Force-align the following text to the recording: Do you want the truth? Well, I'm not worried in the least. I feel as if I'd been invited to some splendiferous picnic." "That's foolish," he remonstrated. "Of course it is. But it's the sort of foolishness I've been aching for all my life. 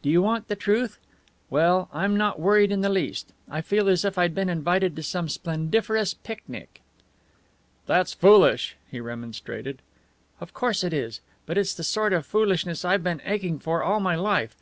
Do 0.00 0.08
you 0.08 0.22
want 0.22 0.46
the 0.46 0.54
truth? 0.54 1.00
Well, 1.50 1.88
I'm 1.92 2.16
not 2.16 2.38
worried 2.38 2.70
in 2.70 2.82
the 2.82 2.88
least. 2.88 3.32
I 3.50 3.60
feel 3.60 3.88
as 3.88 4.04
if 4.04 4.16
I'd 4.16 4.32
been 4.32 4.48
invited 4.48 4.94
to 4.94 5.02
some 5.02 5.28
splendiferous 5.28 6.14
picnic." 6.14 6.80
"That's 7.86 8.12
foolish," 8.14 8.76
he 8.88 9.00
remonstrated. 9.00 9.82
"Of 10.40 10.54
course 10.54 10.84
it 10.84 10.92
is. 10.92 11.20
But 11.46 11.58
it's 11.58 11.74
the 11.74 11.82
sort 11.82 12.12
of 12.12 12.24
foolishness 12.24 12.84
I've 12.84 13.02
been 13.02 13.22
aching 13.24 13.58
for 13.58 13.82
all 13.82 13.98
my 13.98 14.14
life. 14.14 14.54